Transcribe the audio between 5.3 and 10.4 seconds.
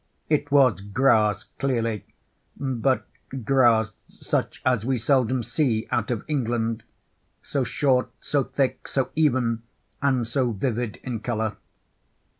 see out of England—so short, so thick, so even, and